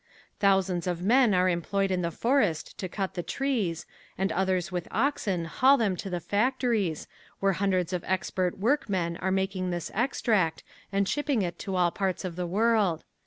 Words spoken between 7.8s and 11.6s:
of expert workmen are making this extract and shipping it